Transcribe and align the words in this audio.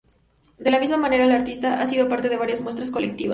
De 0.57 0.71
la 0.71 0.79
misma 0.79 0.97
manera 0.97 1.25
el 1.25 1.31
artista 1.31 1.79
ha 1.79 1.85
sido 1.85 2.09
parte 2.09 2.27
de 2.27 2.35
varias 2.37 2.61
muestras 2.61 2.89
colectivas. 2.89 3.29